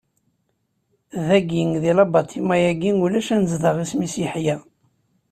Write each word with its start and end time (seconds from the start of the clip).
Dagi, 1.27 1.63
di 1.81 1.91
labaṭima-agi 1.97 2.91
ulac 3.05 3.27
anezdaɣ 3.35 3.75
isem-is 3.83 4.15
Yeḥya. 4.21 4.55